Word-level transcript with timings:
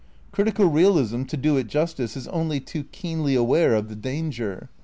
Critical 0.31 0.65
realism, 0.65 1.25
to 1.25 1.37
do 1.37 1.57
it 1.57 1.67
justice, 1.67 2.17
is 2.17 2.27
only 2.29 2.59
too 2.59 2.85
keenly 2.85 3.35
aware 3.35 3.75
of 3.75 3.87
the 3.87 3.95
danger. 3.95 4.67